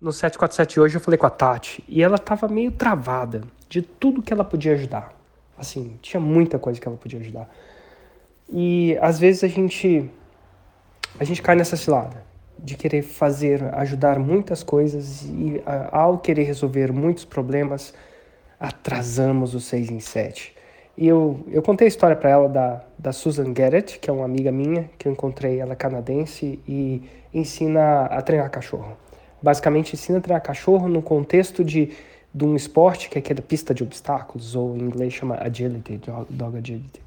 no 0.00 0.12
747 0.12 0.78
hoje 0.78 0.96
eu 0.96 1.00
falei 1.00 1.18
com 1.18 1.26
a 1.26 1.30
Tati 1.30 1.82
e 1.88 2.02
ela 2.02 2.18
tava 2.18 2.46
meio 2.46 2.70
travada 2.70 3.42
de 3.68 3.82
tudo 3.82 4.22
que 4.22 4.32
ela 4.32 4.44
podia 4.44 4.72
ajudar. 4.72 5.12
Assim, 5.56 5.98
tinha 6.00 6.20
muita 6.20 6.58
coisa 6.58 6.80
que 6.80 6.86
ela 6.86 6.96
podia 6.96 7.18
ajudar. 7.18 7.48
E 8.48 8.96
às 9.00 9.18
vezes 9.18 9.42
a 9.42 9.48
gente 9.48 10.08
a 11.18 11.24
gente 11.24 11.42
cai 11.42 11.56
nessa 11.56 11.76
cilada 11.76 12.22
de 12.58 12.76
querer 12.76 13.02
fazer, 13.02 13.62
ajudar 13.74 14.18
muitas 14.18 14.62
coisas 14.62 15.22
e 15.24 15.60
ao 15.92 16.18
querer 16.18 16.44
resolver 16.44 16.92
muitos 16.92 17.24
problemas, 17.24 17.94
atrasamos 18.58 19.54
o 19.54 19.60
6 19.60 19.90
em 19.90 20.00
7. 20.00 20.54
E 20.96 21.06
eu, 21.06 21.44
eu 21.48 21.62
contei 21.62 21.86
a 21.86 21.88
história 21.88 22.16
para 22.16 22.30
ela 22.30 22.48
da, 22.48 22.84
da 22.98 23.12
Susan 23.12 23.52
Garrett, 23.52 24.00
que 24.00 24.10
é 24.10 24.12
uma 24.12 24.24
amiga 24.24 24.50
minha, 24.50 24.90
que 24.98 25.06
eu 25.06 25.12
encontrei, 25.12 25.60
ela 25.60 25.72
é 25.72 25.76
canadense 25.76 26.60
e 26.66 27.02
ensina 27.32 28.06
a 28.06 28.20
treinar 28.20 28.50
cachorro. 28.50 28.96
Basicamente 29.42 29.94
ensina 29.94 30.18
a 30.18 30.20
treinar 30.20 30.42
cachorro 30.42 30.88
no 30.88 31.00
contexto 31.00 31.64
de, 31.64 31.92
de 32.34 32.44
um 32.44 32.56
esporte 32.56 33.08
que 33.08 33.18
é 33.18 33.20
aquela 33.20 33.42
pista 33.42 33.72
de 33.72 33.82
obstáculos, 33.82 34.54
ou 34.54 34.76
em 34.76 34.80
inglês 34.80 35.12
chama 35.12 35.36
agility, 35.40 36.00
dog, 36.30 36.58
agility. 36.58 37.00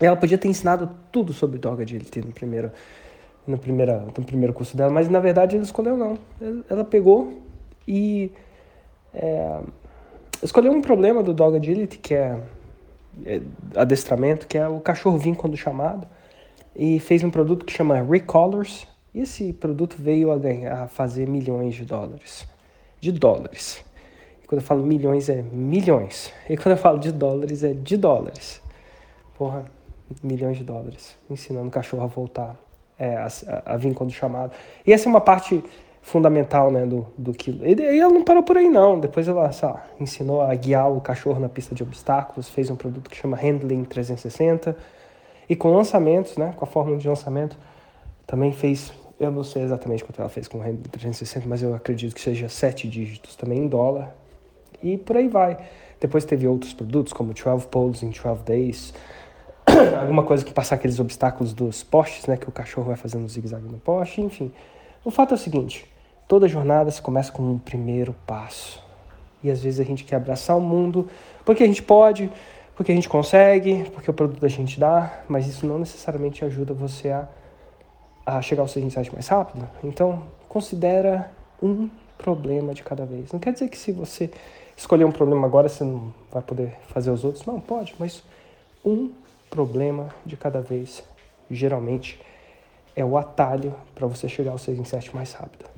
Ela 0.00 0.16
podia 0.16 0.36
ter 0.36 0.48
ensinado 0.48 0.90
tudo 1.12 1.32
sobre 1.32 1.58
dog 1.58 1.80
agility 1.80 2.20
no 2.20 2.32
primeiro, 2.32 2.72
no, 3.46 3.56
primeira, 3.56 4.00
no 4.00 4.24
primeiro 4.24 4.52
curso 4.52 4.76
dela, 4.76 4.90
mas 4.90 5.08
na 5.08 5.20
verdade 5.20 5.54
ela 5.54 5.64
escolheu 5.64 5.96
não. 5.96 6.18
Ela 6.68 6.84
pegou 6.84 7.40
e 7.86 8.32
é, 9.14 9.60
escolheu 10.42 10.72
um 10.72 10.82
problema 10.82 11.22
do 11.22 11.32
dog 11.32 11.56
agility, 11.56 11.98
que 11.98 12.14
é, 12.14 12.38
é 13.24 13.40
adestramento, 13.76 14.46
que 14.46 14.58
é 14.58 14.66
o 14.68 14.80
cachorro 14.80 15.16
vir 15.16 15.36
quando 15.36 15.56
chamado, 15.56 16.06
e 16.74 16.98
fez 16.98 17.22
um 17.22 17.30
produto 17.30 17.64
que 17.64 17.72
chama 17.72 18.02
Recolors, 18.02 18.86
e 19.14 19.20
esse 19.20 19.52
produto 19.52 19.96
veio 19.96 20.32
a 20.32 20.36
ganhar, 20.36 20.82
a 20.82 20.88
fazer 20.88 21.28
milhões 21.28 21.76
de 21.76 21.84
dólares. 21.84 22.46
De 23.00 23.12
dólares. 23.12 23.84
E 24.42 24.46
quando 24.46 24.60
eu 24.60 24.66
falo 24.66 24.84
milhões, 24.84 25.28
é 25.28 25.40
milhões. 25.40 26.32
E 26.50 26.56
quando 26.56 26.72
eu 26.72 26.76
falo 26.76 26.98
de 26.98 27.12
dólares, 27.12 27.62
é 27.62 27.72
de 27.72 27.96
dólares. 27.96 28.60
Porra, 29.38 29.66
milhões 30.20 30.58
de 30.58 30.64
dólares. 30.64 31.16
Ensinando 31.30 31.68
o 31.68 31.70
cachorro 31.70 32.02
a 32.02 32.06
voltar, 32.06 32.56
é, 32.98 33.14
a, 33.16 33.28
a, 33.64 33.76
vir 33.76 33.94
quando 33.94 34.10
chamado. 34.10 34.52
E 34.84 34.92
essa 34.92 35.08
é 35.08 35.10
uma 35.10 35.20
parte 35.20 35.62
fundamental, 36.02 36.72
né, 36.72 36.84
do, 36.84 37.06
do 37.16 37.32
que... 37.32 37.52
E, 37.52 37.74
e 37.80 38.00
ela 38.00 38.12
não 38.12 38.24
parou 38.24 38.42
por 38.42 38.58
aí, 38.58 38.68
não. 38.68 38.98
Depois 38.98 39.28
ela, 39.28 39.48
lá, 39.62 39.86
ensinou 40.00 40.42
a 40.42 40.52
guiar 40.56 40.90
o 40.90 41.00
cachorro 41.00 41.38
na 41.38 41.48
pista 41.48 41.72
de 41.72 41.84
obstáculos, 41.84 42.48
fez 42.48 42.68
um 42.68 42.76
produto 42.76 43.08
que 43.08 43.16
chama 43.16 43.36
Handling 43.36 43.84
360. 43.84 44.76
E 45.48 45.54
com 45.54 45.72
lançamentos, 45.72 46.36
né, 46.36 46.52
com 46.56 46.64
a 46.64 46.68
fórmula 46.68 46.98
de 46.98 47.06
lançamento, 47.06 47.56
também 48.26 48.50
fez 48.52 48.92
eu 49.18 49.30
não 49.30 49.44
sei 49.44 49.62
exatamente 49.62 50.04
quanto 50.04 50.20
ela 50.20 50.28
fez 50.28 50.48
com 50.48 50.58
o 50.58 50.60
Renda 50.60 50.88
360, 50.90 51.48
mas 51.48 51.62
eu 51.62 51.74
acredito 51.74 52.14
que 52.14 52.20
seja 52.20 52.48
sete 52.48 52.88
dígitos 52.88 53.36
também 53.36 53.58
em 53.58 53.68
dólar. 53.68 54.14
E 54.82 54.98
por 54.98 55.16
aí 55.16 55.28
vai. 55.28 55.56
Depois 56.00 56.24
teve 56.24 56.46
outros 56.46 56.72
produtos, 56.72 57.12
como 57.12 57.32
12 57.32 57.66
Poles 57.68 58.02
in 58.02 58.10
12 58.10 58.42
Days. 58.44 58.94
Alguma 60.00 60.24
coisa 60.24 60.44
que 60.44 60.52
passar 60.52 60.74
aqueles 60.74 60.98
obstáculos 60.98 61.54
dos 61.54 61.82
postes, 61.82 62.26
né? 62.26 62.36
Que 62.36 62.48
o 62.48 62.52
cachorro 62.52 62.88
vai 62.88 62.96
fazendo 62.96 63.24
um 63.24 63.28
zigue-zague 63.28 63.66
no 63.66 63.78
poste, 63.78 64.20
enfim. 64.20 64.52
O 65.04 65.10
fato 65.10 65.32
é 65.32 65.34
o 65.36 65.38
seguinte: 65.38 65.86
toda 66.26 66.48
jornada 66.48 66.90
se 66.90 67.00
começa 67.00 67.32
com 67.32 67.42
um 67.42 67.58
primeiro 67.58 68.14
passo. 68.26 68.82
E 69.42 69.50
às 69.50 69.62
vezes 69.62 69.78
a 69.80 69.84
gente 69.84 70.04
quer 70.04 70.16
abraçar 70.16 70.56
o 70.56 70.60
mundo 70.60 71.08
porque 71.44 71.62
a 71.62 71.66
gente 71.66 71.82
pode, 71.82 72.30
porque 72.74 72.90
a 72.90 72.94
gente 72.94 73.08
consegue, 73.08 73.84
porque 73.92 74.10
o 74.10 74.14
produto 74.14 74.44
a 74.44 74.48
gente 74.48 74.80
dá, 74.80 75.22
mas 75.28 75.46
isso 75.46 75.66
não 75.66 75.78
necessariamente 75.78 76.44
ajuda 76.44 76.72
você 76.72 77.10
a 77.10 77.28
a 78.26 78.40
chegar 78.40 78.62
ao 78.62 78.68
seu 78.68 78.82
insight 78.82 79.12
mais 79.12 79.28
rápido. 79.28 79.68
Então, 79.82 80.24
considera 80.48 81.30
um 81.62 81.88
problema 82.16 82.74
de 82.74 82.82
cada 82.82 83.04
vez. 83.04 83.32
Não 83.32 83.40
quer 83.40 83.52
dizer 83.52 83.68
que 83.68 83.76
se 83.76 83.92
você 83.92 84.30
escolher 84.76 85.04
um 85.04 85.12
problema 85.12 85.46
agora 85.46 85.68
você 85.68 85.84
não 85.84 86.12
vai 86.32 86.42
poder 86.42 86.76
fazer 86.88 87.10
os 87.10 87.24
outros. 87.24 87.44
Não, 87.44 87.60
pode, 87.60 87.94
mas 87.98 88.22
um 88.84 89.12
problema 89.50 90.08
de 90.24 90.36
cada 90.36 90.60
vez, 90.60 91.02
geralmente, 91.50 92.20
é 92.96 93.04
o 93.04 93.16
atalho 93.16 93.74
para 93.94 94.06
você 94.06 94.28
chegar 94.28 94.52
ao 94.52 94.58
seu 94.58 94.74
insight 94.74 95.14
mais 95.14 95.32
rápido. 95.32 95.73